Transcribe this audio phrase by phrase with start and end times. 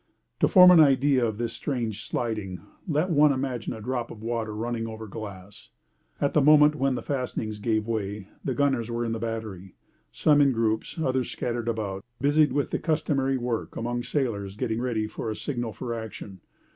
[0.39, 4.55] To form an idea of this strange sliding, let one image a drop of water
[4.55, 5.69] running over glass.
[6.19, 9.75] At the moment when the fastenings gave way, the gunners were in the battery.
[10.11, 15.05] Some in groups, others scattered about, busied with the customary work among sailors getting ready
[15.05, 16.39] for a signal for action.